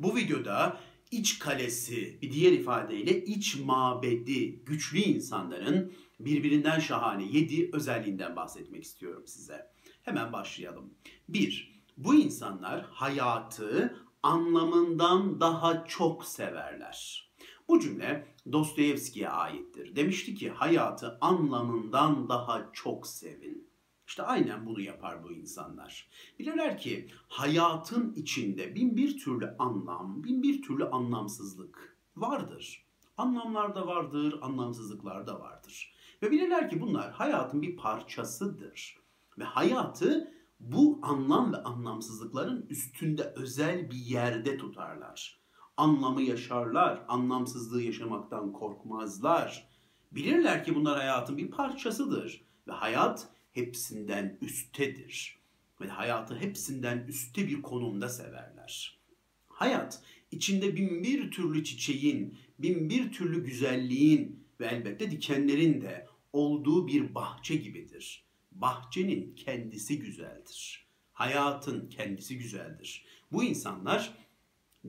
Bu 0.00 0.16
videoda 0.16 0.80
iç 1.10 1.38
kalesi, 1.38 2.18
bir 2.22 2.32
diğer 2.32 2.52
ifadeyle 2.52 3.24
iç 3.24 3.56
mabedi 3.56 4.64
güçlü 4.64 4.98
insanların 4.98 5.92
birbirinden 6.20 6.78
şahane 6.78 7.24
yedi 7.24 7.70
özelliğinden 7.72 8.36
bahsetmek 8.36 8.84
istiyorum 8.84 9.22
size. 9.26 9.70
Hemen 10.02 10.32
başlayalım. 10.32 10.94
1. 11.28 11.82
Bu 11.96 12.14
insanlar 12.14 12.86
hayatı 12.90 13.96
anlamından 14.22 15.40
daha 15.40 15.84
çok 15.84 16.24
severler. 16.24 17.30
Bu 17.68 17.80
cümle 17.80 18.26
Dostoyevski'ye 18.52 19.28
aittir. 19.28 19.96
Demişti 19.96 20.34
ki 20.34 20.50
hayatı 20.50 21.18
anlamından 21.20 22.28
daha 22.28 22.70
çok 22.72 23.06
sevin. 23.06 23.69
İşte 24.10 24.22
aynen 24.22 24.66
bunu 24.66 24.80
yapar 24.80 25.24
bu 25.24 25.32
insanlar. 25.32 26.08
Bilirler 26.38 26.78
ki 26.78 27.10
hayatın 27.28 28.14
içinde 28.14 28.74
bin 28.74 28.96
bir 28.96 29.18
türlü 29.18 29.56
anlam, 29.58 30.24
bin 30.24 30.42
bir 30.42 30.62
türlü 30.62 30.84
anlamsızlık 30.84 31.98
vardır. 32.16 32.86
Anlamlar 33.16 33.74
da 33.74 33.86
vardır, 33.86 34.38
anlamsızlıklar 34.42 35.26
da 35.26 35.40
vardır. 35.40 35.94
Ve 36.22 36.30
bilirler 36.30 36.70
ki 36.70 36.80
bunlar 36.80 37.12
hayatın 37.12 37.62
bir 37.62 37.76
parçasıdır. 37.76 38.98
Ve 39.38 39.44
hayatı 39.44 40.34
bu 40.60 40.98
anlam 41.02 41.52
ve 41.52 41.56
anlamsızlıkların 41.56 42.66
üstünde 42.70 43.32
özel 43.36 43.90
bir 43.90 43.96
yerde 43.96 44.56
tutarlar. 44.56 45.40
Anlamı 45.76 46.22
yaşarlar, 46.22 47.04
anlamsızlığı 47.08 47.82
yaşamaktan 47.82 48.52
korkmazlar. 48.52 49.68
Bilirler 50.12 50.64
ki 50.64 50.74
bunlar 50.74 50.98
hayatın 50.98 51.38
bir 51.38 51.50
parçasıdır 51.50 52.44
ve 52.68 52.72
hayat 52.72 53.28
hepsinden 53.52 54.38
üsttedir. 54.40 55.40
Ve 55.80 55.88
hayatı 55.88 56.36
hepsinden 56.36 56.98
üstte 57.08 57.48
bir 57.48 57.62
konumda 57.62 58.08
severler. 58.08 59.00
Hayat 59.48 60.02
içinde 60.30 60.76
bin 60.76 61.02
bir 61.02 61.30
türlü 61.30 61.64
çiçeğin, 61.64 62.38
bin 62.58 62.90
bir 62.90 63.12
türlü 63.12 63.44
güzelliğin 63.44 64.44
ve 64.60 64.66
elbette 64.66 65.10
dikenlerin 65.10 65.80
de 65.80 66.06
olduğu 66.32 66.86
bir 66.86 67.14
bahçe 67.14 67.56
gibidir. 67.56 68.24
Bahçenin 68.52 69.34
kendisi 69.34 69.98
güzeldir. 69.98 70.86
Hayatın 71.12 71.88
kendisi 71.88 72.38
güzeldir. 72.38 73.04
Bu 73.32 73.44
insanlar 73.44 74.14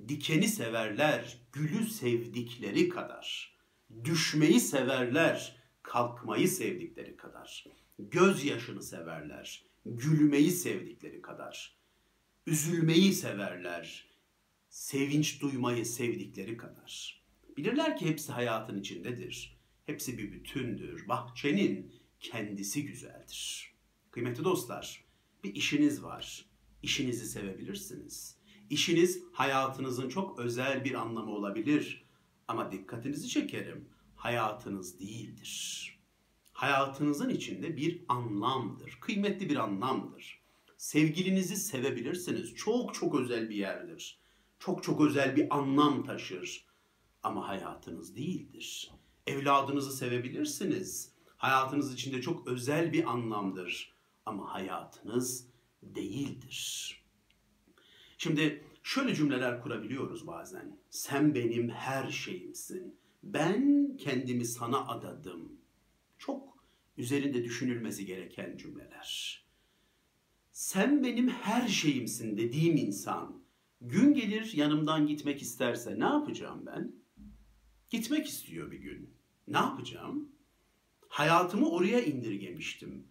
dikeni 0.08 0.48
severler, 0.48 1.38
gülü 1.52 1.86
sevdikleri 1.86 2.90
kadar. 2.90 3.58
Düşmeyi 4.03 4.59
severler, 4.59 5.56
kalkmayı 5.84 6.48
sevdikleri 6.48 7.18
kadar. 7.18 7.66
Gözyaşını 8.09 8.83
severler, 8.83 9.66
gülmeyi 9.85 10.52
sevdikleri 10.52 11.21
kadar. 11.21 11.77
Üzülmeyi 12.47 13.13
severler, 13.13 14.09
sevinç 14.69 15.41
duymayı 15.41 15.85
sevdikleri 15.85 16.57
kadar. 16.57 17.23
Bilirler 17.57 17.97
ki 17.97 18.05
hepsi 18.05 18.31
hayatın 18.31 18.79
içindedir. 18.79 19.57
Hepsi 19.85 20.17
bir 20.17 20.31
bütündür. 20.31 21.07
Bahçenin 21.07 21.94
kendisi 22.19 22.85
güzeldir. 22.85 23.73
Kıymetli 24.11 24.44
dostlar, 24.44 25.05
bir 25.44 25.55
işiniz 25.55 26.03
var. 26.03 26.45
İşinizi 26.83 27.25
sevebilirsiniz. 27.25 28.38
İşiniz 28.69 29.23
hayatınızın 29.33 30.09
çok 30.09 30.39
özel 30.39 30.85
bir 30.85 30.94
anlamı 30.94 31.31
olabilir. 31.31 32.05
Ama 32.47 32.72
dikkatinizi 32.72 33.29
çekerim, 33.29 33.89
hayatınız 34.16 34.99
değildir. 34.99 35.91
Hayatınızın 36.62 37.30
içinde 37.30 37.78
bir 37.78 38.02
anlamdır, 38.08 38.98
kıymetli 39.02 39.50
bir 39.50 39.56
anlamdır. 39.56 40.42
Sevgilinizi 40.78 41.56
sevebilirsiniz, 41.56 42.56
çok 42.56 42.94
çok 42.94 43.16
özel 43.16 43.50
bir 43.50 43.56
yerdir. 43.56 44.20
Çok 44.59 44.84
çok 44.84 45.02
özel 45.02 45.36
bir 45.36 45.58
anlam 45.58 46.06
taşır. 46.06 46.66
Ama 47.23 47.48
hayatınız 47.48 48.16
değildir. 48.16 48.92
Evladınızı 49.28 49.98
sevebilirsiniz. 49.98 51.12
Hayatınız 51.38 51.94
içinde 51.94 52.22
çok 52.22 52.47
özel 52.47 52.94
bir 52.94 53.12
anlamdır. 53.12 53.94
Ama 54.25 54.53
hayatınız 54.53 55.47
değildir. 55.84 56.96
Şimdi 58.18 58.66
şöyle 58.84 59.16
cümleler 59.16 59.62
kurabiliyoruz 59.62 60.28
bazen. 60.28 60.78
Sen 60.90 61.35
benim 61.35 61.69
her 61.69 62.12
şeyimsin. 62.12 62.96
Ben 63.24 63.97
kendimi 63.97 64.46
sana 64.46 64.88
adadım. 64.88 65.52
Çok 66.18 66.50
üzerinde 67.01 67.44
düşünülmesi 67.44 68.06
gereken 68.06 68.57
cümleler. 68.57 69.41
Sen 70.51 71.03
benim 71.03 71.29
her 71.29 71.67
şeyimsin 71.67 72.38
dediğim 72.38 72.78
insan 72.78 73.41
gün 73.81 74.13
gelir 74.13 74.53
yanımdan 74.53 75.07
gitmek 75.07 75.41
isterse 75.41 76.00
ne 76.00 76.03
yapacağım 76.03 76.66
ben? 76.66 76.91
Gitmek 77.90 78.28
istiyor 78.28 78.72
bir 78.72 78.79
gün. 78.79 79.13
Ne 79.47 79.57
yapacağım? 79.57 80.29
Hayatımı 81.07 81.69
oraya 81.69 82.03
indirgemiştim. 82.03 83.07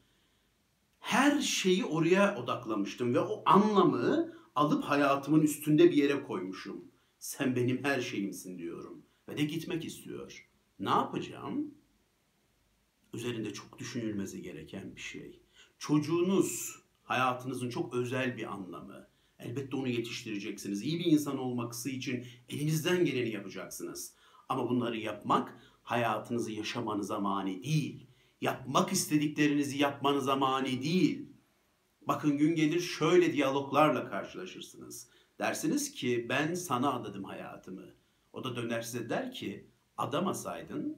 Her 1.00 1.40
şeyi 1.40 1.84
oraya 1.84 2.36
odaklamıştım 2.36 3.14
ve 3.14 3.20
o 3.20 3.42
anlamı 3.46 4.34
alıp 4.54 4.84
hayatımın 4.84 5.40
üstünde 5.40 5.90
bir 5.90 5.96
yere 5.96 6.22
koymuşum. 6.22 6.84
Sen 7.18 7.56
benim 7.56 7.84
her 7.84 8.00
şeyimsin 8.00 8.58
diyorum 8.58 9.02
ve 9.28 9.36
de 9.36 9.44
gitmek 9.44 9.84
istiyor. 9.84 10.48
Ne 10.78 10.90
yapacağım? 10.90 11.74
Üzerinde 13.14 13.52
çok 13.52 13.78
düşünülmesi 13.78 14.42
gereken 14.42 14.96
bir 14.96 15.00
şey. 15.00 15.40
Çocuğunuz 15.78 16.80
hayatınızın 17.02 17.70
çok 17.70 17.94
özel 17.94 18.36
bir 18.36 18.52
anlamı. 18.52 19.08
Elbette 19.38 19.76
onu 19.76 19.88
yetiştireceksiniz. 19.88 20.82
İyi 20.82 20.98
bir 20.98 21.04
insan 21.04 21.38
olması 21.38 21.90
için 21.90 22.26
elinizden 22.48 23.04
geleni 23.04 23.30
yapacaksınız. 23.30 24.14
Ama 24.48 24.68
bunları 24.68 24.96
yapmak 24.96 25.60
hayatınızı 25.82 26.52
yaşamanıza 26.52 27.20
mani 27.20 27.64
değil. 27.64 28.06
Yapmak 28.40 28.92
istediklerinizi 28.92 29.78
yapmanıza 29.78 30.36
mani 30.36 30.82
değil. 30.82 31.26
Bakın 32.02 32.38
gün 32.38 32.54
gelir 32.54 32.80
şöyle 32.80 33.32
diyaloglarla 33.32 34.10
karşılaşırsınız. 34.10 35.08
Dersiniz 35.38 35.92
ki 35.92 36.26
ben 36.28 36.54
sana 36.54 36.92
adadım 36.92 37.24
hayatımı. 37.24 37.86
O 38.32 38.44
da 38.44 38.56
döner 38.56 38.82
size 38.82 39.10
der 39.10 39.32
ki 39.32 39.66
adamasaydın, 39.96 40.96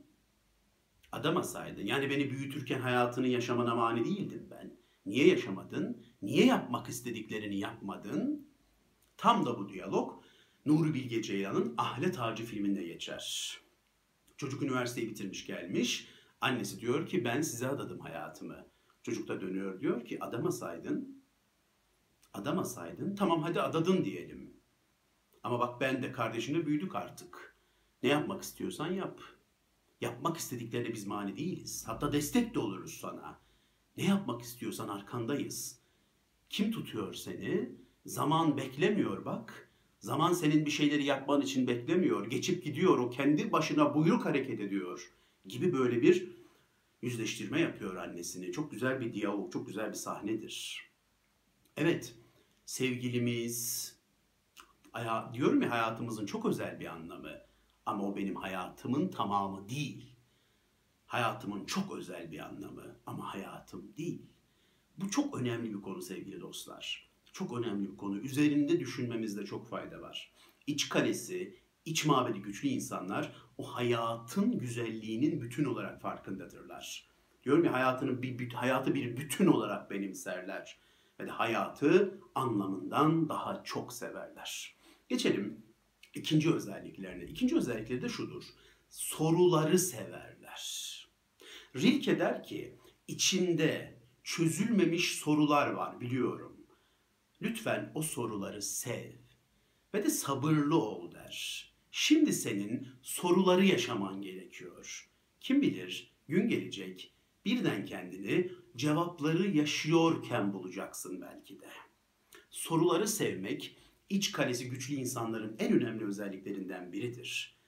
adamasaydın. 1.12 1.86
Yani 1.86 2.10
beni 2.10 2.30
büyütürken 2.30 2.80
hayatını 2.80 3.28
yaşamana 3.28 3.74
mani 3.74 4.04
değildim 4.04 4.48
ben. 4.50 4.76
Niye 5.06 5.28
yaşamadın? 5.28 6.04
Niye 6.22 6.46
yapmak 6.46 6.88
istediklerini 6.88 7.58
yapmadın? 7.58 8.48
Tam 9.16 9.46
da 9.46 9.58
bu 9.58 9.68
diyalog 9.68 10.22
Nuri 10.66 10.94
Bilge 10.94 11.22
Ceylan'ın 11.22 11.74
Ahle 11.78 12.12
Tacı 12.12 12.44
filminde 12.44 12.82
geçer. 12.82 13.56
Çocuk 14.36 14.62
üniversiteyi 14.62 15.08
bitirmiş 15.08 15.46
gelmiş. 15.46 16.08
Annesi 16.40 16.80
diyor 16.80 17.06
ki 17.06 17.24
ben 17.24 17.40
size 17.40 17.68
adadım 17.68 18.00
hayatımı. 18.00 18.66
Çocuk 19.02 19.28
da 19.28 19.40
dönüyor 19.40 19.80
diyor 19.80 20.04
ki 20.04 20.24
adamasaydın, 20.24 21.22
adamasaydın 22.34 23.14
tamam 23.14 23.42
hadi 23.42 23.60
adadın 23.60 24.04
diyelim. 24.04 24.56
Ama 25.42 25.60
bak 25.60 25.80
ben 25.80 26.02
de 26.02 26.12
kardeşimle 26.12 26.66
büyüdük 26.66 26.94
artık. 26.94 27.56
Ne 28.02 28.08
yapmak 28.08 28.42
istiyorsan 28.42 28.92
yap. 28.92 29.20
Yapmak 30.02 30.36
istediklerine 30.36 30.92
biz 30.92 31.06
mani 31.06 31.36
değiliz. 31.36 31.84
Hatta 31.86 32.12
destek 32.12 32.54
de 32.54 32.58
oluruz 32.58 32.98
sana. 33.00 33.40
Ne 33.96 34.04
yapmak 34.04 34.42
istiyorsan 34.42 34.88
arkandayız. 34.88 35.78
Kim 36.50 36.72
tutuyor 36.72 37.14
seni? 37.14 37.72
Zaman 38.06 38.56
beklemiyor 38.56 39.24
bak. 39.24 39.70
Zaman 39.98 40.32
senin 40.32 40.66
bir 40.66 40.70
şeyleri 40.70 41.04
yapman 41.04 41.40
için 41.40 41.66
beklemiyor. 41.66 42.30
Geçip 42.30 42.64
gidiyor. 42.64 42.98
O 42.98 43.10
kendi 43.10 43.52
başına 43.52 43.94
buyruk 43.94 44.24
hareket 44.24 44.60
ediyor. 44.60 45.12
Gibi 45.46 45.72
böyle 45.72 46.02
bir 46.02 46.30
yüzleştirme 47.02 47.60
yapıyor 47.60 47.96
annesini. 47.96 48.52
Çok 48.52 48.70
güzel 48.70 49.00
bir 49.00 49.14
diyalog, 49.14 49.52
çok 49.52 49.66
güzel 49.66 49.88
bir 49.88 49.94
sahnedir. 49.94 50.86
Evet, 51.76 52.14
sevgilimiz, 52.66 53.92
diyorum 55.32 55.62
ya 55.62 55.70
hayatımızın 55.70 56.26
çok 56.26 56.46
özel 56.46 56.80
bir 56.80 56.86
anlamı. 56.86 57.51
Ama 57.86 58.04
o 58.04 58.16
benim 58.16 58.36
hayatımın 58.36 59.08
tamamı 59.08 59.68
değil. 59.68 60.16
Hayatımın 61.06 61.64
çok 61.64 61.96
özel 61.96 62.32
bir 62.32 62.38
anlamı 62.38 62.96
ama 63.06 63.34
hayatım 63.34 63.96
değil. 63.96 64.26
Bu 64.98 65.10
çok 65.10 65.40
önemli 65.40 65.74
bir 65.74 65.82
konu 65.82 66.02
sevgili 66.02 66.40
dostlar. 66.40 67.10
Çok 67.32 67.58
önemli 67.58 67.92
bir 67.92 67.96
konu. 67.96 68.18
Üzerinde 68.18 68.80
düşünmemizde 68.80 69.44
çok 69.44 69.68
fayda 69.68 70.00
var. 70.00 70.32
İç 70.66 70.88
kalesi, 70.88 71.58
iç 71.84 72.06
mabedi 72.06 72.42
güçlü 72.42 72.68
insanlar 72.68 73.32
o 73.58 73.64
hayatın 73.64 74.58
güzelliğinin 74.58 75.40
bütün 75.40 75.64
olarak 75.64 76.00
farkındadırlar. 76.00 77.08
Diyorum 77.44 77.64
ya 77.64 77.72
hayatını 77.72 78.22
bir 78.22 78.52
hayatı 78.52 78.94
bir 78.94 79.16
bütün 79.16 79.46
olarak 79.46 79.90
benimserler 79.90 80.78
ve 81.20 81.26
de 81.26 81.30
hayatı 81.30 82.20
anlamından 82.34 83.28
daha 83.28 83.64
çok 83.64 83.92
severler. 83.92 84.76
Geçelim 85.08 85.62
ikinci 86.14 86.54
özelliklerine. 86.54 87.24
İkinci 87.24 87.56
özellikleri 87.56 88.02
de 88.02 88.08
şudur. 88.08 88.44
Soruları 88.90 89.78
severler. 89.78 90.92
Rilke 91.76 92.18
der 92.18 92.42
ki 92.42 92.78
içinde 93.08 94.00
çözülmemiş 94.24 95.12
sorular 95.12 95.70
var 95.70 96.00
biliyorum. 96.00 96.66
Lütfen 97.42 97.92
o 97.94 98.02
soruları 98.02 98.62
sev. 98.62 99.12
ve 99.94 100.04
de 100.04 100.10
sabırlı 100.10 100.76
ol 100.76 101.12
der. 101.12 101.68
Şimdi 101.90 102.32
senin 102.32 102.88
soruları 103.02 103.64
yaşaman 103.64 104.22
gerekiyor. 104.22 105.10
Kim 105.40 105.62
bilir 105.62 106.12
gün 106.28 106.48
gelecek 106.48 107.12
birden 107.44 107.86
kendini 107.86 108.52
cevapları 108.76 109.50
yaşıyorken 109.50 110.52
bulacaksın 110.52 111.20
belki 111.20 111.60
de. 111.60 111.68
Soruları 112.50 113.08
sevmek 113.08 113.76
iç 114.12 114.32
kalesi 114.32 114.70
güçlü 114.70 114.94
insanların 114.94 115.56
en 115.58 115.72
önemli 115.72 116.04
özelliklerinden 116.04 116.92
biridir. 116.92 117.58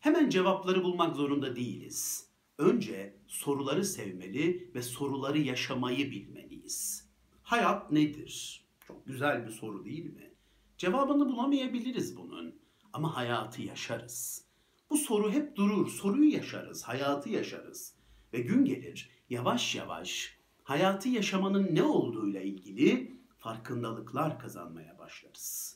Hemen 0.00 0.28
cevapları 0.30 0.84
bulmak 0.84 1.16
zorunda 1.16 1.56
değiliz. 1.56 2.28
Önce 2.58 3.16
soruları 3.26 3.84
sevmeli 3.84 4.70
ve 4.74 4.82
soruları 4.82 5.38
yaşamayı 5.38 6.10
bilmeliyiz. 6.10 7.08
Hayat 7.42 7.92
nedir? 7.92 8.64
Çok 8.86 9.06
güzel 9.06 9.46
bir 9.46 9.50
soru 9.50 9.84
değil 9.84 10.04
mi? 10.04 10.34
Cevabını 10.78 11.28
bulamayabiliriz 11.28 12.16
bunun 12.16 12.54
ama 12.92 13.16
hayatı 13.16 13.62
yaşarız. 13.62 14.44
Bu 14.90 14.96
soru 14.96 15.32
hep 15.32 15.56
durur, 15.56 15.88
soruyu 15.88 16.32
yaşarız, 16.32 16.82
hayatı 16.82 17.28
yaşarız. 17.28 17.94
Ve 18.32 18.40
gün 18.40 18.64
gelir 18.64 19.10
yavaş 19.30 19.74
yavaş 19.74 20.38
hayatı 20.62 21.08
yaşamanın 21.08 21.74
ne 21.74 21.82
olduğuyla 21.82 22.40
ilgili 22.40 23.14
farkındalıklar 23.38 24.38
kazanmaya 24.38 24.98
başlarız. 24.98 25.73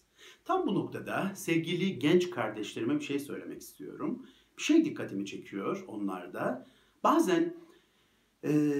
Tam 0.49 0.67
bu 0.67 0.75
noktada 0.75 1.33
sevgili 1.35 1.99
genç 1.99 2.31
kardeşlerime 2.31 2.95
bir 2.95 3.05
şey 3.05 3.19
söylemek 3.19 3.61
istiyorum. 3.61 4.27
Bir 4.59 4.63
şey 4.63 4.85
dikkatimi 4.85 5.27
çekiyor 5.27 5.85
onlarda. 5.89 6.67
Bazen 7.05 7.57
e, 8.45 8.73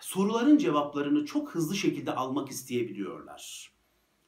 soruların 0.00 0.58
cevaplarını 0.58 1.24
çok 1.24 1.54
hızlı 1.54 1.74
şekilde 1.74 2.14
almak 2.14 2.48
isteyebiliyorlar. 2.48 3.72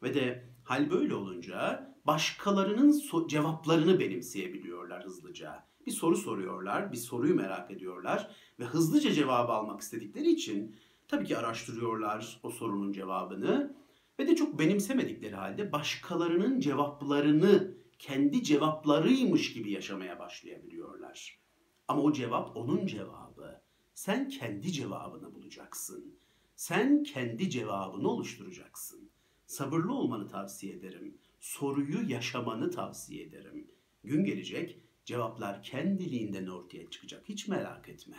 Ve 0.02 0.14
de 0.14 0.44
hal 0.64 0.90
böyle 0.90 1.14
olunca 1.14 1.90
başkalarının 2.06 2.92
so- 2.92 3.28
cevaplarını 3.28 4.00
benimseyebiliyorlar 4.00 5.04
hızlıca. 5.04 5.66
Bir 5.86 5.92
soru 5.92 6.16
soruyorlar, 6.16 6.92
bir 6.92 6.96
soruyu 6.96 7.34
merak 7.34 7.70
ediyorlar 7.70 8.30
ve 8.58 8.64
hızlıca 8.64 9.12
cevabı 9.12 9.52
almak 9.52 9.80
istedikleri 9.80 10.30
için 10.30 10.76
tabii 11.08 11.26
ki 11.26 11.36
araştırıyorlar 11.36 12.40
o 12.42 12.50
sorunun 12.50 12.92
cevabını 12.92 13.83
ve 14.18 14.26
de 14.26 14.36
çok 14.36 14.58
benimsemedikleri 14.58 15.34
halde 15.34 15.72
başkalarının 15.72 16.60
cevaplarını 16.60 17.74
kendi 17.98 18.42
cevaplarıymış 18.42 19.52
gibi 19.52 19.70
yaşamaya 19.70 20.18
başlayabiliyorlar. 20.18 21.40
Ama 21.88 22.02
o 22.02 22.12
cevap 22.12 22.56
onun 22.56 22.86
cevabı. 22.86 23.60
Sen 23.94 24.28
kendi 24.28 24.72
cevabını 24.72 25.34
bulacaksın. 25.34 26.18
Sen 26.56 27.02
kendi 27.02 27.50
cevabını 27.50 28.08
oluşturacaksın. 28.08 29.10
Sabırlı 29.46 29.94
olmanı 29.94 30.28
tavsiye 30.28 30.74
ederim. 30.74 31.18
Soruyu 31.40 32.10
yaşamanı 32.10 32.70
tavsiye 32.70 33.22
ederim. 33.22 33.70
Gün 34.04 34.24
gelecek 34.24 34.78
cevaplar 35.04 35.62
kendiliğinden 35.62 36.46
ortaya 36.46 36.90
çıkacak. 36.90 37.28
Hiç 37.28 37.48
merak 37.48 37.88
etme. 37.88 38.16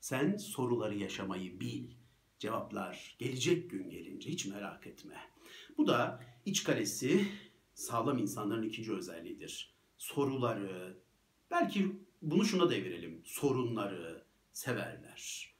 Sen 0.00 0.36
soruları 0.36 0.94
yaşamayı 0.94 1.60
bil. 1.60 1.90
Cevaplar 2.42 3.16
gelecek 3.18 3.70
gün 3.70 3.90
gelince 3.90 4.30
hiç 4.30 4.46
merak 4.46 4.86
etme. 4.86 5.14
Bu 5.78 5.86
da 5.86 6.24
iç 6.46 6.64
kalesi 6.64 7.26
sağlam 7.74 8.18
insanların 8.18 8.62
ikinci 8.62 8.92
özelliğidir. 8.92 9.74
Soruları, 9.98 10.96
belki 11.50 11.92
bunu 12.22 12.44
şuna 12.44 12.70
devirelim. 12.70 13.22
Sorunları 13.24 14.24
severler. 14.52 15.52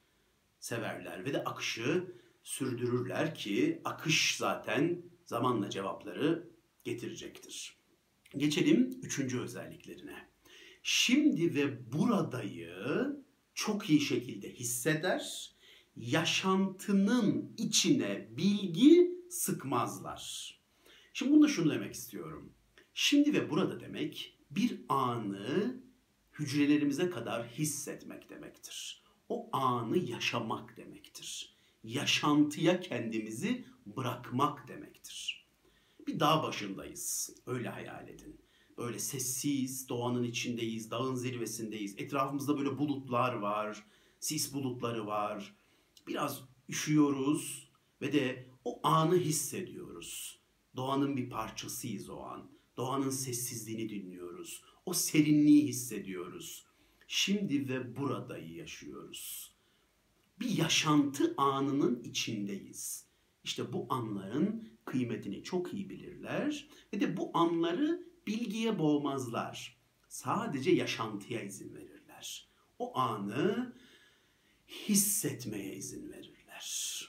Severler 0.61 1.25
ve 1.25 1.33
de 1.33 1.45
akışı 1.45 2.15
sürdürürler 2.43 3.35
ki 3.35 3.81
akış 3.85 4.37
zaten 4.37 5.03
zamanla 5.27 5.71
cevapları 5.71 6.49
getirecektir. 6.85 7.77
Geçelim 8.37 9.01
üçüncü 9.03 9.41
özelliklerine. 9.41 10.29
Şimdi 10.83 11.55
ve 11.55 11.93
buradayı 11.93 12.77
çok 13.55 13.91
iyi 13.91 14.01
şekilde 14.01 14.55
hisseder, 14.55 15.52
yaşantının 15.97 17.55
içine 17.57 18.29
bilgi 18.37 19.13
sıkmazlar. 19.31 20.55
Şimdi 21.13 21.33
bunda 21.33 21.49
şunu 21.49 21.71
demek 21.71 21.95
istiyorum. 21.95 22.53
Şimdi 22.95 23.33
ve 23.33 23.51
burada 23.51 23.81
demek 23.81 24.39
bir 24.51 24.81
anı 24.89 25.83
hücrelerimize 26.39 27.11
kadar 27.11 27.49
hissetmek 27.49 28.31
demektir. 28.31 29.03
O 29.29 29.49
anı 29.53 29.99
yaşamak 29.99 30.77
demektir. 30.77 31.57
Yaşantıya 31.85 32.81
kendimizi 32.81 33.65
bırakmak 33.87 34.69
demektir. 34.69 35.47
Bir 36.07 36.21
dağ 36.21 36.43
başındayız. 36.43 37.37
Öyle 37.47 37.69
hayal 37.69 38.09
edin. 38.09 38.41
Böyle 38.79 38.99
sessiz, 38.99 39.89
doğanın 39.89 40.23
içindeyiz, 40.23 40.91
dağın 40.91 41.15
zirvesindeyiz. 41.15 41.95
Etrafımızda 41.99 42.59
böyle 42.59 42.79
bulutlar 42.79 43.35
var, 43.35 43.87
sis 44.21 44.55
bulutları 44.55 45.07
var. 45.07 45.55
Biraz 46.07 46.43
üşüyoruz 46.69 47.71
ve 48.01 48.13
de 48.13 48.47
o 48.65 48.81
anı 48.83 49.17
hissediyoruz. 49.17 50.41
Doğanın 50.77 51.17
bir 51.17 51.31
parçasıyız 51.31 52.11
o 52.11 52.21
an. 52.21 52.51
Doğanın 52.77 53.11
sessizliğini 53.11 53.89
dinliyoruz. 53.89 54.63
O 54.87 54.93
serinliği 54.93 55.69
hissediyoruz. 55.69 56.67
Şimdi 57.09 57.69
ve 57.69 57.97
buradayı 57.97 58.55
yaşıyoruz. 58.55 59.53
Bir 60.41 60.51
yaşantı 60.51 61.35
anının 61.37 62.03
içindeyiz. 62.03 63.07
İşte 63.45 63.73
bu 63.73 63.87
anların 63.89 64.69
kıymetini 64.85 65.43
çok 65.43 65.75
iyi 65.75 65.91
bilirler 65.91 66.69
ve 66.95 67.01
de 67.01 67.17
bu 67.17 67.31
anları 67.35 68.07
bilgiye 68.27 68.79
boğmazlar. 68.79 69.77
Sadece 70.09 70.71
yaşantıya 70.71 71.43
izin 71.43 71.75
verirler. 71.75 72.49
O 72.79 72.99
anı 72.99 73.75
hissetmeye 74.73 75.75
izin 75.75 76.13
verirler. 76.13 77.09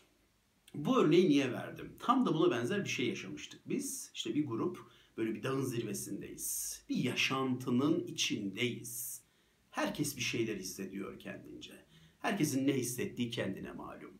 Bu 0.76 0.98
örneği 0.98 1.30
niye 1.30 1.52
verdim? 1.52 1.96
Tam 2.00 2.26
da 2.26 2.34
buna 2.34 2.52
benzer 2.52 2.84
bir 2.84 2.90
şey 2.90 3.08
yaşamıştık 3.08 3.70
biz. 3.70 4.12
İşte 4.14 4.36
bir 4.36 4.48
grup 4.48 4.80
böyle 5.18 5.36
bir 5.36 5.44
dağın 5.44 5.62
zirvesindeyiz. 5.62 6.84
Bir 6.90 6.96
yaşantının 6.96 8.08
içindeyiz. 8.08 9.24
Herkes 9.72 10.18
bir 10.18 10.22
şeyler 10.22 10.56
hissediyor 10.56 11.20
kendince. 11.20 11.86
Herkesin 12.20 12.68
ne 12.68 12.74
hissettiği 12.74 13.30
kendine 13.30 13.72
malum. 13.72 14.18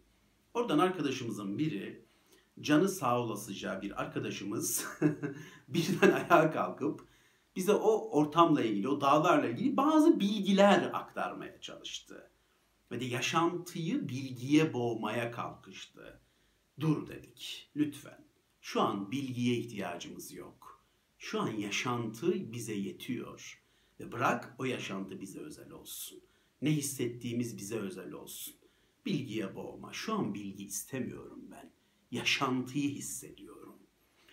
Oradan 0.54 0.80
arkadaşımızın 0.80 1.58
biri 1.58 2.06
canı 2.62 2.90
sağ 2.90 3.20
olasıca 3.22 3.82
bir 3.82 4.02
arkadaşımız 4.02 4.86
birden 5.68 6.12
ayağa 6.12 6.52
kalkıp 6.52 7.08
bize 7.56 7.74
o 7.74 8.20
ortamla 8.20 8.64
ilgili, 8.64 8.88
o 8.88 9.02
dağlarla 9.02 9.48
ilgili 9.50 9.78
bazı 9.78 10.20
bilgiler 10.20 10.90
aktarmaya 10.94 11.62
çalıştı. 11.62 12.32
Ve 12.94 13.00
de 13.00 13.06
yaşantıyı 13.06 14.10
bilgiye 14.10 14.74
boğmaya 14.74 15.32
kalkıştı. 15.32 16.20
Dur 16.80 17.08
dedik, 17.08 17.72
lütfen. 17.76 18.26
Şu 18.62 18.82
an 18.82 19.12
bilgiye 19.12 19.58
ihtiyacımız 19.58 20.34
yok. 20.34 20.84
Şu 21.18 21.42
an 21.42 21.52
yaşantı 21.52 22.54
bize 22.54 22.74
yetiyor. 22.74 23.64
Ve 24.00 24.12
bırak 24.12 24.56
o 24.60 24.66
yaşantı 24.66 25.22
bize 25.22 25.40
özel 25.40 25.72
olsun. 25.72 26.20
Ne 26.62 26.72
hissettiğimiz 26.72 27.58
bize 27.58 27.78
özel 27.78 28.12
olsun. 28.12 28.54
Bilgiye 29.06 29.56
boğma. 29.56 29.94
Şu 29.94 30.14
an 30.14 30.34
bilgi 30.34 30.66
istemiyorum 30.66 31.42
ben. 31.52 31.72
Yaşantıyı 32.12 32.90
hissediyorum. 32.90 33.76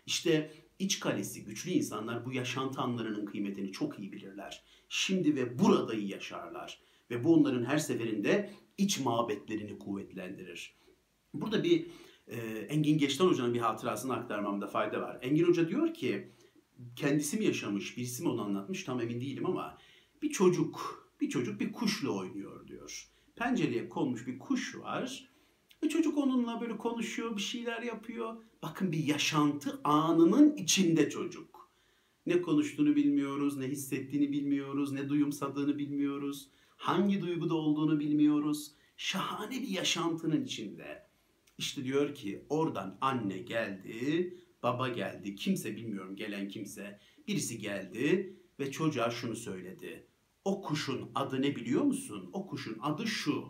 İşte 0.06 0.54
iç 0.78 1.00
kalesi 1.00 1.44
güçlü 1.44 1.70
insanlar 1.70 2.24
bu 2.26 2.32
yaşantı 2.32 2.80
anlarının 2.80 3.26
kıymetini 3.26 3.72
çok 3.72 3.98
iyi 3.98 4.12
bilirler. 4.12 4.64
Şimdi 4.88 5.36
ve 5.36 5.58
buradayı 5.58 6.06
yaşarlar. 6.06 6.89
Ve 7.10 7.24
bu 7.24 7.34
onların 7.34 7.64
her 7.64 7.78
seferinde 7.78 8.50
iç 8.78 9.00
mabetlerini 9.00 9.78
kuvvetlendirir. 9.78 10.74
Burada 11.34 11.64
bir 11.64 11.86
e, 12.28 12.36
Engin 12.68 12.98
Geçtan 12.98 13.26
Hoca'nın 13.26 13.54
bir 13.54 13.60
hatırasını 13.60 14.14
aktarmamda 14.14 14.66
fayda 14.66 15.00
var. 15.00 15.18
Engin 15.22 15.44
Hoca 15.44 15.68
diyor 15.68 15.94
ki 15.94 16.28
kendisi 16.96 17.38
mi 17.38 17.44
yaşamış, 17.44 17.96
birisi 17.96 18.22
mi 18.22 18.28
onu 18.28 18.42
anlatmış 18.42 18.84
tam 18.84 19.00
emin 19.00 19.20
değilim 19.20 19.46
ama 19.46 19.78
bir 20.22 20.30
çocuk, 20.30 21.06
bir 21.20 21.28
çocuk 21.28 21.60
bir 21.60 21.72
kuşla 21.72 22.10
oynuyor 22.10 22.68
diyor. 22.68 23.08
Pencereye 23.36 23.88
konmuş 23.88 24.26
bir 24.26 24.38
kuş 24.38 24.78
var. 24.78 25.30
Ve 25.82 25.88
çocuk 25.88 26.18
onunla 26.18 26.60
böyle 26.60 26.76
konuşuyor, 26.76 27.36
bir 27.36 27.42
şeyler 27.42 27.82
yapıyor. 27.82 28.36
Bakın 28.62 28.92
bir 28.92 29.04
yaşantı 29.04 29.80
anının 29.84 30.56
içinde 30.56 31.10
çocuk. 31.10 31.70
Ne 32.26 32.42
konuştuğunu 32.42 32.96
bilmiyoruz, 32.96 33.56
ne 33.56 33.68
hissettiğini 33.68 34.32
bilmiyoruz, 34.32 34.92
ne 34.92 35.08
duyumsadığını 35.08 35.78
bilmiyoruz. 35.78 36.48
Hangi 36.80 37.20
duyguda 37.20 37.54
olduğunu 37.54 38.00
bilmiyoruz. 38.00 38.72
Şahane 38.96 39.62
bir 39.62 39.68
yaşantının 39.68 40.44
içinde. 40.44 41.06
İşte 41.58 41.84
diyor 41.84 42.14
ki 42.14 42.44
oradan 42.48 42.98
anne 43.00 43.38
geldi, 43.38 44.34
baba 44.62 44.88
geldi, 44.88 45.36
kimse 45.36 45.76
bilmiyorum 45.76 46.16
gelen 46.16 46.48
kimse. 46.48 47.00
Birisi 47.28 47.58
geldi 47.58 48.36
ve 48.60 48.70
çocuğa 48.70 49.10
şunu 49.10 49.36
söyledi. 49.36 50.06
O 50.44 50.62
kuşun 50.62 51.10
adı 51.14 51.42
ne 51.42 51.56
biliyor 51.56 51.82
musun? 51.82 52.30
O 52.32 52.46
kuşun 52.46 52.78
adı 52.78 53.06
şu. 53.06 53.48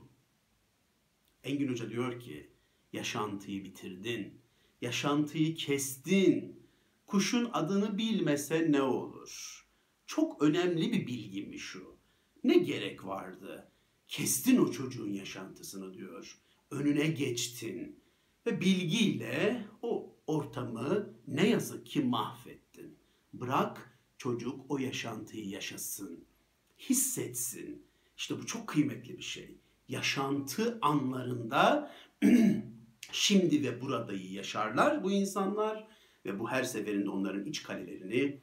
Engin 1.44 1.68
Hoca 1.68 1.90
diyor 1.90 2.20
ki 2.20 2.50
yaşantıyı 2.92 3.64
bitirdin. 3.64 4.40
Yaşantıyı 4.80 5.54
kestin. 5.54 6.62
Kuşun 7.06 7.50
adını 7.52 7.98
bilmese 7.98 8.72
ne 8.72 8.82
olur? 8.82 9.64
Çok 10.06 10.42
önemli 10.42 10.92
bir 10.92 11.06
bilgi 11.06 11.42
mi 11.42 11.58
şu? 11.58 11.99
Ne 12.44 12.58
gerek 12.58 13.06
vardı? 13.06 13.68
Kestin 14.08 14.58
o 14.58 14.70
çocuğun 14.70 15.12
yaşantısını 15.12 15.94
diyor. 15.94 16.38
Önüne 16.70 17.06
geçtin 17.06 18.00
ve 18.46 18.60
bilgiyle 18.60 19.64
o 19.82 20.16
ortamı 20.26 21.14
ne 21.28 21.48
yazık 21.48 21.86
ki 21.86 22.00
mahvettin. 22.00 22.96
Bırak 23.32 23.98
çocuk 24.18 24.60
o 24.68 24.78
yaşantıyı 24.78 25.48
yaşasın, 25.48 26.24
hissetsin. 26.78 27.82
İşte 28.16 28.38
bu 28.38 28.46
çok 28.46 28.68
kıymetli 28.68 29.18
bir 29.18 29.22
şey. 29.22 29.58
Yaşantı 29.88 30.78
anlarında 30.82 31.92
şimdi 33.12 33.62
ve 33.62 33.80
buradayı 33.80 34.32
yaşarlar 34.32 35.04
bu 35.04 35.10
insanlar 35.10 35.88
ve 36.24 36.38
bu 36.38 36.50
her 36.50 36.64
seferinde 36.64 37.10
onların 37.10 37.44
iç 37.44 37.62
kalelerini 37.62 38.40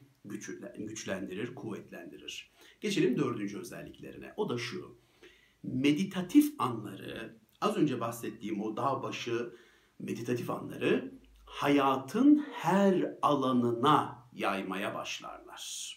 güçlendirir, 0.78 1.54
kuvvetlendirir. 1.54 2.50
Geçelim 2.80 3.18
dördüncü 3.18 3.58
özelliklerine. 3.58 4.34
O 4.36 4.48
da 4.48 4.58
şu. 4.58 4.98
Meditatif 5.62 6.54
anları, 6.58 7.36
az 7.60 7.76
önce 7.76 8.00
bahsettiğim 8.00 8.62
o 8.62 8.76
dağ 8.76 9.02
başı 9.02 9.54
meditatif 9.98 10.50
anları 10.50 11.12
hayatın 11.44 12.46
her 12.52 13.14
alanına 13.22 14.28
yaymaya 14.32 14.94
başlarlar. 14.94 15.94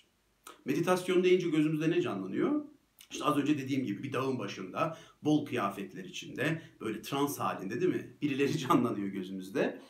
Meditasyon 0.66 1.24
deyince 1.24 1.50
gözümüzde 1.50 1.90
ne 1.90 2.02
canlanıyor? 2.02 2.66
İşte 3.12 3.26
az 3.26 3.38
önce 3.38 3.58
dediğim 3.58 3.86
gibi 3.86 4.04
bir 4.04 4.14
dağın 4.14 4.40
başında 4.40 4.98
bol 5.22 5.46
kıyafetler 5.46 6.04
içinde 6.04 6.62
böyle 6.80 7.02
trans 7.02 7.40
halinde 7.40 7.82
değil 7.82 7.94
mi? 7.94 8.18
Birileri 8.22 8.58
canlanıyor 8.68 9.08
gözümüzde. 9.08 9.82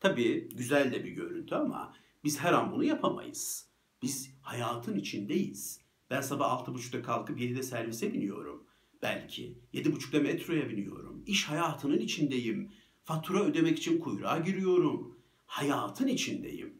Tabii 0.00 0.48
güzel 0.48 0.92
de 0.92 1.04
bir 1.04 1.10
görüntü 1.10 1.54
ama 1.54 1.94
biz 2.24 2.40
her 2.40 2.52
an 2.52 2.72
bunu 2.72 2.84
yapamayız. 2.84 3.68
Biz 4.02 4.30
hayatın 4.42 4.96
içindeyiz. 4.96 5.80
Ben 6.10 6.20
sabah 6.20 6.52
altı 6.52 6.74
buçukta 6.74 7.02
kalkıp 7.02 7.40
7'de 7.40 7.62
servise 7.62 8.12
biniyorum. 8.14 8.64
Belki 9.02 9.58
7.30'da 9.74 10.20
metroya 10.20 10.68
biniyorum. 10.68 11.22
İş 11.26 11.44
hayatının 11.44 11.98
içindeyim. 11.98 12.72
Fatura 13.04 13.44
ödemek 13.44 13.78
için 13.78 13.98
kuyruğa 13.98 14.38
giriyorum. 14.38 15.18
Hayatın 15.46 16.06
içindeyim. 16.06 16.74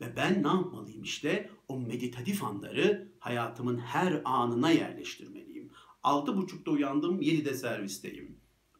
Ve 0.00 0.16
ben 0.16 0.42
ne 0.42 0.48
yapmalıyım 0.48 1.02
işte? 1.02 1.50
O 1.68 1.80
meditatif 1.80 2.44
anları 2.44 3.12
hayatımın 3.18 3.78
her 3.78 4.22
anına 4.24 4.70
yerleştirmeliyim. 4.70 5.70
Altı 6.02 6.36
buçukta 6.36 6.70
uyandım, 6.70 7.22
yedide 7.22 7.54
servisteyim. 7.54 8.36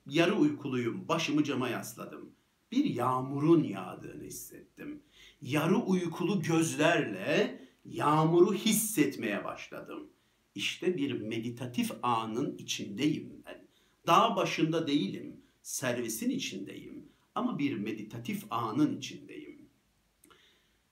Yarı 0.07 0.37
uykuluyum, 0.37 1.09
başımı 1.09 1.45
cama 1.45 1.69
yasladım. 1.69 2.31
Bir 2.73 2.85
yağmurun 2.85 3.65
yağdığını 3.65 4.23
hissettim. 4.23 5.03
Yarı 5.43 5.77
uykulu 5.77 6.43
gözlerle 6.43 7.63
yağmuru 7.85 8.55
hissetmeye 8.55 9.45
başladım. 9.45 10.09
İşte 10.55 10.97
bir 10.97 11.13
meditatif 11.13 11.91
anın 12.03 12.57
içindeyim 12.57 13.43
ben. 13.47 13.67
Dağ 14.07 14.37
başında 14.37 14.87
değilim, 14.87 15.41
servisin 15.63 16.31
içindeyim 16.31 17.09
ama 17.35 17.59
bir 17.59 17.77
meditatif 17.77 18.45
anın 18.51 18.99
içindeyim. 18.99 19.69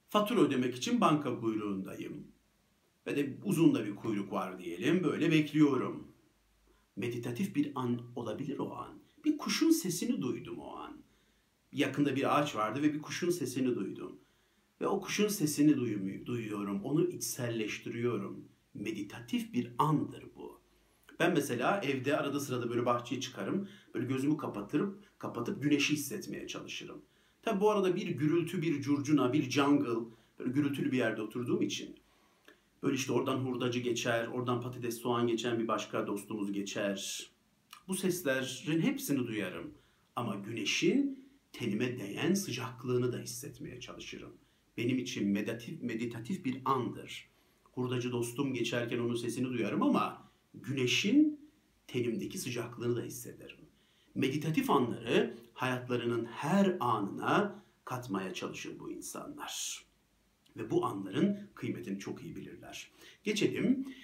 Fatura 0.09 0.41
ödemek 0.41 0.77
için 0.77 1.01
banka 1.01 1.41
kuyruğundayım. 1.41 2.27
Ve 3.07 3.17
de 3.17 3.39
uzun 3.45 3.75
da 3.75 3.85
bir 3.85 3.97
kuyruk 3.97 4.33
var 4.33 4.59
diyelim. 4.59 5.05
Böyle 5.05 5.31
bekliyorum. 5.31 6.13
Meditatif 6.97 7.57
bir 7.57 7.73
an 7.75 8.01
olabilir 8.17 8.59
o 8.59 8.75
an. 8.75 8.99
Bir 9.25 9.39
kuşun 9.39 9.71
sesini 9.71 10.23
duydum 10.23 10.59
o 10.59 10.77
an. 10.77 11.03
Yakında 11.73 12.17
bir 12.17 12.39
ağaç 12.39 12.57
vardı 12.57 12.83
ve 12.83 12.95
bir 12.95 13.03
kuşun 13.03 13.31
sesini 13.31 13.75
duydum. 13.75 14.20
Ve 14.81 14.87
o 14.87 15.01
kuşun 15.01 15.29
sesini 15.29 15.77
duyuyorum. 16.27 16.83
Onu 16.85 17.11
içselleştiriyorum. 17.11 18.45
Meditatif 18.75 19.53
bir 19.53 19.73
andır 19.79 20.25
bu. 20.37 20.61
Ben 21.21 21.33
mesela 21.33 21.81
evde 21.81 22.17
arada 22.17 22.41
sırada 22.41 22.71
böyle 22.71 22.87
bahçeye 22.87 23.21
çıkarım. 23.21 23.69
Böyle 23.95 24.07
gözümü 24.07 24.37
kapatırım, 24.37 24.99
kapatıp 25.19 25.63
güneşi 25.63 25.93
hissetmeye 25.93 26.47
çalışırım. 26.47 27.03
Tabi 27.43 27.61
bu 27.61 27.71
arada 27.71 27.97
bir 27.97 28.07
gürültü, 28.07 28.63
bir 28.63 28.83
curcuna, 28.83 29.33
bir 29.33 29.51
jungle, 29.51 30.11
böyle 30.39 30.51
gürültülü 30.51 30.93
bir 30.93 30.99
yerde 30.99 31.23
oturduğum 31.23 31.63
için 31.63 31.97
böyle 32.83 32.95
işte 32.95 33.13
oradan 33.13 33.37
hurdacı 33.37 33.81
geçer, 33.81 34.27
oradan 34.27 34.61
patates 34.61 34.99
soğan 34.99 35.27
geçen 35.27 35.59
bir 35.59 35.69
başka 35.69 36.07
dostumuz 36.07 36.53
geçer. 36.53 37.31
Bu 37.89 37.95
seslerin 37.95 38.81
hepsini 38.81 39.27
duyarım. 39.27 39.75
Ama 40.17 40.35
güneşin 40.35 41.29
tenime 41.53 41.99
değen 41.99 42.35
sıcaklığını 42.35 43.13
da 43.13 43.19
hissetmeye 43.19 43.81
çalışırım. 43.81 44.33
Benim 44.77 44.99
için 44.99 45.29
meditatif, 45.29 45.83
meditatif 45.83 46.45
bir 46.45 46.63
andır. 46.65 47.29
Hurdacı 47.73 48.13
dostum 48.13 48.55
geçerken 48.55 48.99
onun 48.99 49.15
sesini 49.15 49.49
duyarım 49.49 49.83
ama 49.83 50.31
güneşin 50.55 51.41
tenimdeki 51.87 52.39
sıcaklığını 52.39 52.97
da 52.97 53.03
hissederim 53.03 53.71
meditatif 54.15 54.71
anları 54.71 55.37
hayatlarının 55.55 56.25
her 56.25 56.77
anına 56.81 57.63
katmaya 57.85 58.35
çalışır 58.35 58.79
bu 58.79 58.93
insanlar. 58.93 59.85
Ve 60.57 60.71
bu 60.71 60.87
anların 60.87 61.49
kıymetini 61.55 61.99
çok 61.99 62.23
iyi 62.23 62.37
bilirler. 62.37 62.91
Geçelim 63.25 63.95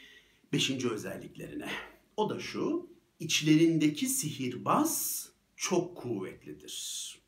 beşinci 0.52 0.90
özelliklerine. 0.90 1.70
O 2.16 2.30
da 2.30 2.40
şu, 2.40 2.90
içlerindeki 3.20 4.06
sihirbaz 4.06 5.28
çok 5.56 5.96
kuvvetlidir. 5.96 7.18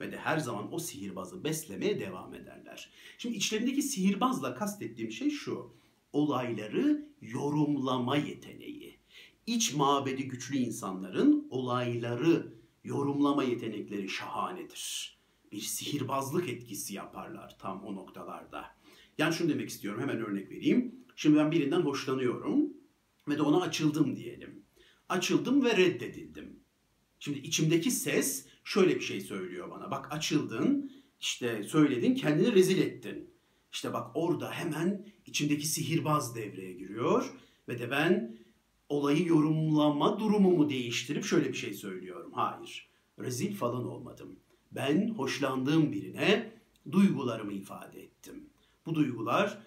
Ve 0.00 0.12
de 0.12 0.16
her 0.16 0.38
zaman 0.38 0.74
o 0.74 0.78
sihirbazı 0.78 1.44
beslemeye 1.44 2.00
devam 2.00 2.34
ederler. 2.34 2.90
Şimdi 3.18 3.36
içlerindeki 3.36 3.82
sihirbazla 3.82 4.54
kastettiğim 4.54 5.12
şey 5.12 5.30
şu, 5.30 5.72
olayları 6.12 7.08
yorumlama 7.20 8.16
yeteneği 8.16 9.00
iç 9.54 9.74
mabedi 9.74 10.28
güçlü 10.28 10.56
insanların 10.56 11.46
olayları 11.50 12.54
yorumlama 12.84 13.44
yetenekleri 13.44 14.08
şahanedir. 14.08 15.16
Bir 15.52 15.60
sihirbazlık 15.60 16.48
etkisi 16.48 16.94
yaparlar 16.94 17.58
tam 17.58 17.84
o 17.84 17.94
noktalarda. 17.94 18.76
Yani 19.18 19.34
şunu 19.34 19.48
demek 19.48 19.68
istiyorum 19.68 20.00
hemen 20.00 20.26
örnek 20.26 20.50
vereyim. 20.50 20.94
Şimdi 21.16 21.36
ben 21.36 21.50
birinden 21.50 21.80
hoşlanıyorum 21.80 22.72
ve 23.28 23.38
de 23.38 23.42
ona 23.42 23.60
açıldım 23.60 24.16
diyelim. 24.16 24.64
Açıldım 25.08 25.64
ve 25.64 25.76
reddedildim. 25.76 26.60
Şimdi 27.18 27.38
içimdeki 27.38 27.90
ses 27.90 28.46
şöyle 28.70 28.94
bir 28.94 29.00
şey 29.00 29.20
söylüyor 29.20 29.70
bana. 29.70 29.90
Bak 29.90 30.12
açıldın, 30.12 30.92
işte 31.20 31.64
söyledin, 31.64 32.14
kendini 32.14 32.52
rezil 32.52 32.78
ettin. 32.78 33.30
İşte 33.72 33.92
bak 33.92 34.10
orada 34.14 34.50
hemen 34.50 35.06
içimdeki 35.26 35.66
sihirbaz 35.66 36.34
devreye 36.34 36.72
giriyor 36.72 37.34
ve 37.68 37.78
de 37.78 37.90
ben 37.90 38.38
olayı 38.88 39.26
yorumlama 39.26 40.20
durumumu 40.20 40.70
değiştirip 40.70 41.24
şöyle 41.24 41.48
bir 41.48 41.56
şey 41.56 41.74
söylüyorum. 41.74 42.32
Hayır, 42.34 42.88
rezil 43.18 43.54
falan 43.54 43.86
olmadım. 43.86 44.36
Ben 44.72 45.08
hoşlandığım 45.08 45.92
birine 45.92 46.52
duygularımı 46.92 47.52
ifade 47.52 48.02
ettim. 48.02 48.50
Bu 48.86 48.94
duygular 48.94 49.58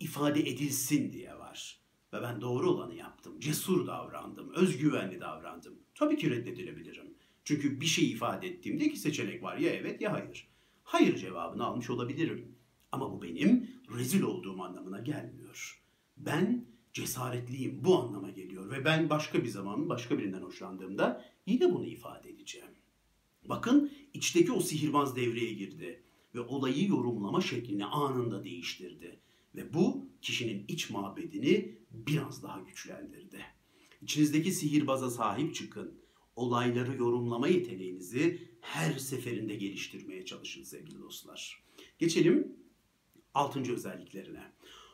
ifade 0.00 0.40
edilsin 0.40 1.12
diye 1.12 1.38
var. 1.38 1.78
Ve 2.12 2.22
ben 2.22 2.40
doğru 2.40 2.70
olanı 2.70 2.94
yaptım. 2.94 3.40
Cesur 3.40 3.86
davrandım, 3.86 4.52
özgüvenli 4.54 5.20
davrandım. 5.20 5.74
Tabii 5.94 6.16
ki 6.16 6.30
reddedilebilirim. 6.30 7.11
Çünkü 7.44 7.80
bir 7.80 7.86
şey 7.86 8.10
ifade 8.10 8.46
ettiğimde 8.48 8.84
iki 8.84 8.98
seçenek 8.98 9.42
var. 9.42 9.56
Ya 9.56 9.70
evet 9.70 10.00
ya 10.00 10.12
hayır. 10.12 10.48
Hayır 10.82 11.16
cevabını 11.16 11.64
almış 11.64 11.90
olabilirim. 11.90 12.54
Ama 12.92 13.12
bu 13.12 13.22
benim 13.22 13.70
rezil 13.96 14.22
olduğum 14.22 14.62
anlamına 14.62 15.00
gelmiyor. 15.00 15.82
Ben 16.16 16.64
cesaretliyim 16.92 17.84
bu 17.84 17.98
anlama 17.98 18.30
geliyor 18.30 18.70
ve 18.70 18.84
ben 18.84 19.10
başka 19.10 19.44
bir 19.44 19.48
zaman 19.48 19.88
başka 19.88 20.18
birinden 20.18 20.42
hoşlandığımda 20.42 21.24
yine 21.46 21.74
bunu 21.74 21.86
ifade 21.86 22.30
edeceğim. 22.30 22.68
Bakın 23.44 23.92
içteki 24.14 24.52
o 24.52 24.60
sihirbaz 24.60 25.16
devreye 25.16 25.52
girdi 25.52 26.02
ve 26.34 26.40
olayı 26.40 26.88
yorumlama 26.88 27.40
şeklini 27.40 27.84
anında 27.84 28.44
değiştirdi 28.44 29.20
ve 29.54 29.74
bu 29.74 30.06
kişinin 30.22 30.64
iç 30.68 30.90
mabedini 30.90 31.78
biraz 31.90 32.42
daha 32.42 32.60
güçlendirdi. 32.60 33.44
İçinizdeki 34.02 34.52
sihirbaza 34.52 35.10
sahip 35.10 35.54
çıkın. 35.54 36.01
Olayları 36.36 36.96
yorumlama 36.96 37.48
yeteneğinizi 37.48 38.48
her 38.60 38.92
seferinde 38.92 39.56
geliştirmeye 39.56 40.24
çalışın 40.24 40.62
sevgili 40.62 41.00
dostlar. 41.00 41.62
Geçelim 41.98 42.56
altıncı 43.34 43.72
özelliklerine. 43.72 44.52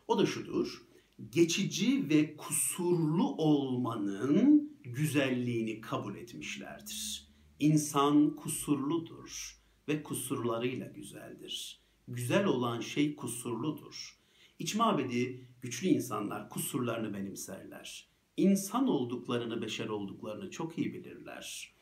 O 0.08 0.18
da 0.18 0.26
şudur 0.26 0.88
geçici 1.30 2.08
ve 2.08 2.36
kusurlu 2.36 3.36
olmanın 3.36 4.72
güzelliğini 4.82 5.80
kabul 5.80 6.16
etmişlerdir. 6.16 7.28
İnsan 7.58 8.36
kusurludur 8.36 9.58
ve 9.88 10.02
kusurlarıyla 10.02 10.86
güzeldir. 10.86 11.80
Güzel 12.08 12.44
olan 12.44 12.80
şey 12.80 13.16
kusurludur. 13.16 14.18
İç 14.58 14.74
mabedi 14.74 15.48
güçlü 15.60 15.88
insanlar 15.88 16.50
kusurlarını 16.50 17.14
benimserler. 17.14 18.08
İnsan 18.38 18.88
olduklarını, 18.88 19.62
beşer 19.62 19.88
olduklarını 19.88 20.50
çok 20.50 20.78
iyi 20.78 20.94
bilirler. 20.94 21.72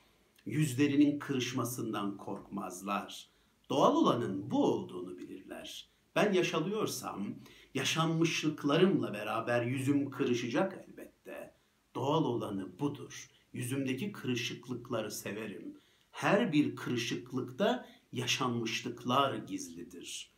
Yüzlerinin 0.46 1.18
kırışmasından 1.18 2.16
korkmazlar. 2.16 3.28
Doğal 3.70 3.96
olanın 3.96 4.50
bu 4.50 4.64
olduğunu 4.64 5.18
bilirler 5.18 5.88
Ben 6.16 6.32
yaşalıyorsam 6.32 7.34
yaşanmışlıklarımla 7.75 9.14
beraber 9.14 9.62
yüzüm 9.62 10.10
kırışacak 10.10 10.84
elbette. 10.88 11.54
Doğal 11.94 12.25
olanı 12.25 12.78
budur. 12.78 13.30
Yüzümdeki 13.52 14.12
kırışıklıkları 14.12 15.10
severim. 15.10 15.76
Her 16.10 16.52
bir 16.52 16.76
kırışıklıkta 16.76 17.88
yaşanmışlıklar 18.12 19.34
gizlidir. 19.34 20.30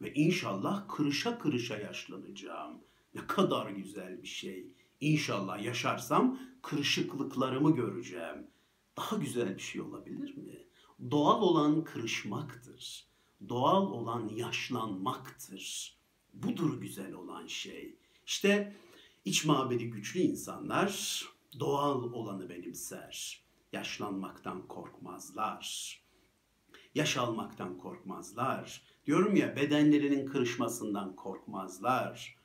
Ve 0.00 0.14
inşallah 0.14 0.88
kırışa 0.88 1.38
kırışa 1.38 1.76
yaşlanacağım. 1.76 2.80
Ne 3.14 3.26
kadar 3.26 3.70
güzel 3.70 4.22
bir 4.22 4.28
şey. 4.28 4.66
İnşallah 5.04 5.62
yaşarsam 5.62 6.40
kırışıklıklarımı 6.62 7.76
göreceğim. 7.76 8.46
Daha 8.96 9.16
güzel 9.16 9.56
bir 9.56 9.62
şey 9.62 9.80
olabilir 9.80 10.36
mi? 10.36 10.66
Doğal 11.10 11.42
olan 11.42 11.84
kırışmaktır. 11.84 13.06
Doğal 13.48 13.86
olan 13.86 14.28
yaşlanmaktır. 14.28 15.96
Budur 16.34 16.80
güzel 16.80 17.12
olan 17.12 17.46
şey. 17.46 17.96
İşte 18.26 18.76
iç 19.24 19.44
mabedi 19.44 19.90
güçlü 19.90 20.20
insanlar 20.20 21.22
doğal 21.60 22.02
olanı 22.02 22.48
benimser. 22.48 23.44
Yaşlanmaktan 23.72 24.68
korkmazlar. 24.68 26.00
Yaş 26.94 27.16
almaktan 27.16 27.78
korkmazlar. 27.78 28.82
Diyorum 29.06 29.36
ya 29.36 29.56
bedenlerinin 29.56 30.26
kırışmasından 30.26 31.16
korkmazlar. 31.16 32.36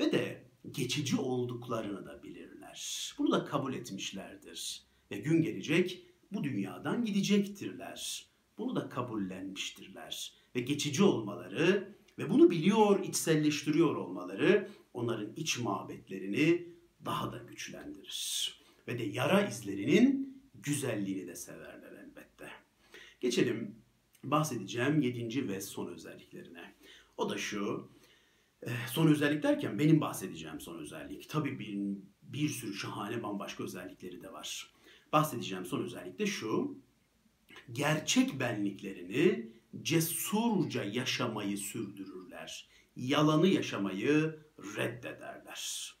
Ve 0.00 0.12
de 0.12 0.51
geçici 0.70 1.16
olduklarını 1.16 2.06
da 2.06 2.22
bilirler. 2.22 3.14
Bunu 3.18 3.32
da 3.32 3.44
kabul 3.44 3.74
etmişlerdir. 3.74 4.82
Ve 5.10 5.18
gün 5.18 5.42
gelecek 5.42 6.06
bu 6.32 6.44
dünyadan 6.44 7.04
gidecektirler. 7.04 8.26
Bunu 8.58 8.76
da 8.76 8.88
kabullenmiştirler. 8.88 10.32
Ve 10.56 10.60
geçici 10.60 11.02
olmaları 11.02 11.96
ve 12.18 12.30
bunu 12.30 12.50
biliyor, 12.50 13.04
içselleştiriyor 13.04 13.96
olmaları 13.96 14.68
onların 14.94 15.32
iç 15.36 15.58
mabetlerini 15.58 16.68
daha 17.04 17.32
da 17.32 17.38
güçlendirir. 17.38 18.54
Ve 18.88 18.98
de 18.98 19.02
yara 19.02 19.48
izlerinin 19.48 20.38
güzelliğini 20.54 21.26
de 21.26 21.36
severler 21.36 21.92
elbette. 21.92 22.48
Geçelim 23.20 23.76
bahsedeceğim 24.24 25.02
yedinci 25.02 25.48
ve 25.48 25.60
son 25.60 25.86
özelliklerine. 25.86 26.74
O 27.16 27.30
da 27.30 27.38
şu, 27.38 27.88
son 28.86 29.06
özellik 29.06 29.42
derken 29.42 29.78
benim 29.78 30.00
bahsedeceğim 30.00 30.60
son 30.60 30.78
özellik. 30.78 31.28
Tabii 31.28 31.58
bir, 31.58 31.78
bir 32.22 32.48
sürü 32.48 32.74
şahane 32.74 33.22
bambaşka 33.22 33.64
özellikleri 33.64 34.22
de 34.22 34.32
var. 34.32 34.72
Bahsedeceğim 35.12 35.66
son 35.66 35.82
özellik 35.82 36.18
de 36.18 36.26
şu, 36.26 36.78
gerçek 37.72 38.40
benliklerini 38.40 39.52
cesurca 39.82 40.84
yaşamayı 40.84 41.58
sürdürürler. 41.58 42.68
Yalanı 42.96 43.46
yaşamayı 43.46 44.38
reddederler. 44.76 45.94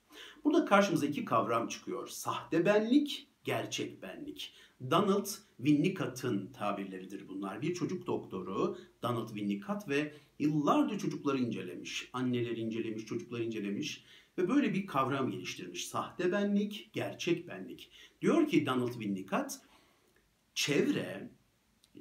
Burada 0.44 0.64
karşımıza 0.64 1.06
iki 1.06 1.24
kavram 1.24 1.68
çıkıyor. 1.68 2.08
Sahte 2.08 2.64
benlik, 2.64 3.28
gerçek 3.44 4.02
benlik. 4.02 4.54
Donald 4.90 5.26
Winnicott'ın 5.56 6.52
tabirleridir 6.52 7.28
bunlar. 7.28 7.62
Bir 7.62 7.74
çocuk 7.74 8.06
doktoru 8.06 8.78
Donald 9.02 9.28
Winnicott 9.28 9.88
ve 9.88 10.14
yıllarca 10.38 10.98
çocukları 10.98 11.38
incelemiş. 11.38 12.10
Anneleri 12.12 12.60
incelemiş, 12.60 13.06
çocukları 13.06 13.44
incelemiş 13.44 14.04
ve 14.38 14.48
böyle 14.48 14.74
bir 14.74 14.86
kavram 14.86 15.30
geliştirmiş. 15.30 15.88
Sahte 15.88 16.32
benlik, 16.32 16.90
gerçek 16.92 17.48
benlik. 17.48 17.90
Diyor 18.22 18.48
ki 18.48 18.66
Donald 18.66 18.92
Winnicott, 18.92 19.52
çevre, 20.54 21.30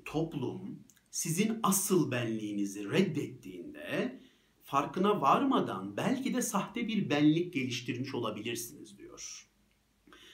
toplum 0.06 0.80
sizin 1.12 1.60
asıl 1.64 2.12
benliğinizi 2.12 2.92
reddettiğinde 2.92 4.20
farkına 4.64 5.22
varmadan 5.22 5.98
belki 5.98 6.34
de 6.34 6.42
sahte 6.42 6.88
bir 6.88 7.10
benlik 7.10 7.54
geliştirmiş 7.54 8.16
olabilirsiniz 8.16 8.98
diyor. 8.98 9.48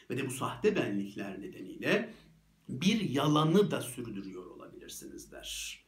Ve 0.09 0.17
de 0.17 0.27
bu 0.27 0.31
sahte 0.31 0.75
benlikler 0.75 1.41
nedeniyle 1.41 2.13
bir 2.69 3.09
yalanı 3.09 3.71
da 3.71 3.81
sürdürüyor 3.81 4.45
olabilirsiniz 4.45 5.31
der. 5.31 5.81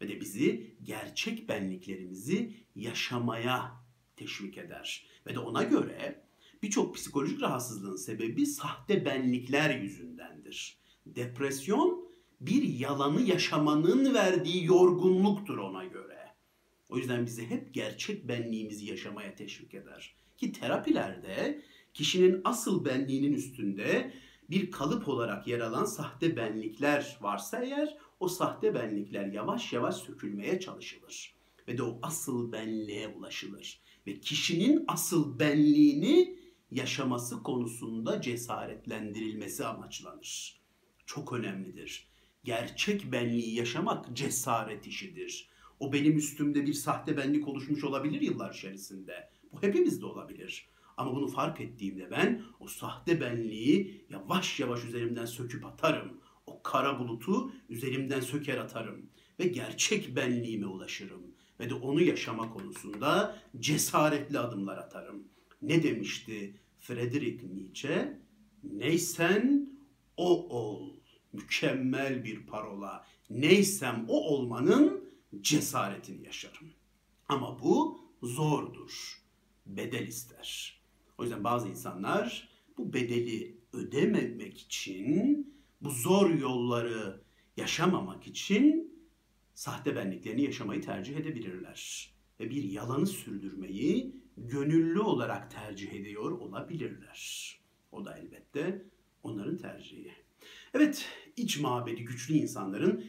Ve 0.00 0.08
de 0.08 0.20
bizi 0.20 0.76
gerçek 0.82 1.48
benliklerimizi 1.48 2.52
yaşamaya 2.74 3.72
teşvik 4.16 4.58
eder. 4.58 5.06
Ve 5.26 5.34
de 5.34 5.38
ona 5.38 5.62
göre 5.62 6.22
birçok 6.62 6.94
psikolojik 6.94 7.42
rahatsızlığın 7.42 7.96
sebebi 7.96 8.46
sahte 8.46 9.04
benlikler 9.04 9.80
yüzündendir. 9.80 10.78
Depresyon 11.06 12.06
bir 12.40 12.62
yalanı 12.62 13.22
yaşamanın 13.22 14.14
verdiği 14.14 14.64
yorgunluktur 14.64 15.58
ona 15.58 15.84
göre. 15.84 16.26
O 16.88 16.98
yüzden 16.98 17.26
bizi 17.26 17.46
hep 17.46 17.74
gerçek 17.74 18.28
benliğimizi 18.28 18.86
yaşamaya 18.86 19.34
teşvik 19.34 19.74
eder. 19.74 20.14
Ki 20.36 20.52
terapilerde 20.52 21.62
kişinin 21.94 22.40
asıl 22.44 22.84
benliğinin 22.84 23.32
üstünde 23.32 24.12
bir 24.50 24.70
kalıp 24.70 25.08
olarak 25.08 25.46
yer 25.46 25.60
alan 25.60 25.84
sahte 25.84 26.36
benlikler 26.36 27.16
varsa 27.20 27.64
eğer 27.64 27.96
o 28.20 28.28
sahte 28.28 28.74
benlikler 28.74 29.26
yavaş 29.26 29.72
yavaş 29.72 29.96
sökülmeye 29.96 30.60
çalışılır. 30.60 31.34
Ve 31.68 31.78
de 31.78 31.82
o 31.82 31.98
asıl 32.02 32.52
benliğe 32.52 33.08
ulaşılır. 33.08 33.80
Ve 34.06 34.20
kişinin 34.20 34.84
asıl 34.88 35.38
benliğini 35.38 36.38
yaşaması 36.70 37.42
konusunda 37.42 38.20
cesaretlendirilmesi 38.20 39.66
amaçlanır. 39.66 40.60
Çok 41.06 41.32
önemlidir. 41.32 42.08
Gerçek 42.44 43.12
benliği 43.12 43.54
yaşamak 43.54 44.16
cesaret 44.16 44.86
işidir. 44.86 45.48
O 45.80 45.92
benim 45.92 46.16
üstümde 46.16 46.66
bir 46.66 46.72
sahte 46.72 47.16
benlik 47.16 47.48
oluşmuş 47.48 47.84
olabilir 47.84 48.20
yıllar 48.20 48.54
içerisinde. 48.54 49.30
Bu 49.52 49.62
hepimizde 49.62 50.06
olabilir. 50.06 50.68
Ama 50.96 51.14
bunu 51.14 51.28
fark 51.28 51.60
ettiğimde 51.60 52.10
ben 52.10 52.42
o 52.60 52.68
sahte 52.68 53.20
benliği 53.20 54.06
yavaş 54.10 54.60
yavaş 54.60 54.84
üzerimden 54.84 55.26
söküp 55.26 55.66
atarım. 55.66 56.20
O 56.46 56.62
kara 56.62 56.98
bulutu 56.98 57.52
üzerimden 57.68 58.20
söker 58.20 58.58
atarım 58.58 59.06
ve 59.40 59.46
gerçek 59.46 60.16
benliğime 60.16 60.66
ulaşırım 60.66 61.22
ve 61.60 61.70
de 61.70 61.74
onu 61.74 62.02
yaşama 62.02 62.50
konusunda 62.50 63.38
cesaretli 63.58 64.38
adımlar 64.38 64.78
atarım. 64.78 65.28
Ne 65.62 65.82
demişti 65.82 66.54
Friedrich 66.80 67.42
Nietzsche? 67.42 68.18
Neysen 68.62 69.70
o 70.16 70.48
ol. 70.48 70.96
Mükemmel 71.32 72.24
bir 72.24 72.46
parola. 72.46 73.06
Neysem 73.30 74.04
o 74.08 74.20
olmanın 74.20 75.10
cesaretini 75.40 76.26
yaşarım. 76.26 76.72
Ama 77.28 77.60
bu 77.62 78.00
zordur. 78.22 79.22
Bedel 79.66 80.06
ister. 80.06 80.75
O 81.18 81.22
yüzden 81.22 81.44
bazı 81.44 81.68
insanlar 81.68 82.48
bu 82.78 82.92
bedeli 82.92 83.56
ödememek 83.72 84.58
için, 84.58 85.54
bu 85.80 85.90
zor 85.90 86.30
yolları 86.30 87.20
yaşamamak 87.56 88.26
için 88.26 88.92
sahte 89.54 89.96
benliklerini 89.96 90.42
yaşamayı 90.42 90.82
tercih 90.82 91.16
edebilirler. 91.16 92.10
Ve 92.40 92.50
bir 92.50 92.64
yalanı 92.64 93.06
sürdürmeyi 93.06 94.16
gönüllü 94.36 95.00
olarak 95.00 95.50
tercih 95.50 95.92
ediyor 95.92 96.30
olabilirler. 96.30 97.52
O 97.92 98.04
da 98.04 98.18
elbette 98.18 98.84
onların 99.22 99.56
tercihi. 99.56 100.12
Evet, 100.74 101.08
iç 101.36 101.60
mabedi 101.60 102.04
güçlü 102.04 102.34
insanların 102.34 103.04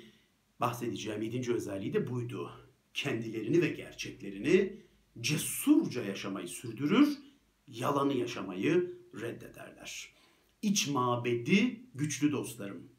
bahsedeceğim 0.59 1.21
yedinci 1.21 1.53
özelliği 1.53 1.93
de 1.93 2.07
buydu. 2.09 2.51
Kendilerini 2.93 3.61
ve 3.61 3.67
gerçeklerini 3.67 4.81
cesurca 5.19 6.03
yaşamayı 6.03 6.47
sürdürür, 6.47 7.17
yalanı 7.67 8.13
yaşamayı 8.13 8.97
reddederler. 9.21 10.13
İç 10.61 10.87
mabedi 10.87 11.81
güçlü 11.95 12.31
dostlarım. 12.31 12.91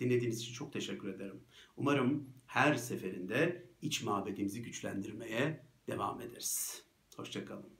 Dinlediğiniz 0.00 0.40
için 0.40 0.52
çok 0.52 0.72
teşekkür 0.72 1.08
ederim. 1.08 1.44
Umarım 1.76 2.30
her 2.46 2.74
seferinde 2.74 3.66
iç 3.82 4.02
mabedimizi 4.02 4.62
güçlendirmeye 4.62 5.66
devam 5.88 6.20
ederiz. 6.20 6.82
Hoşçakalın. 7.16 7.75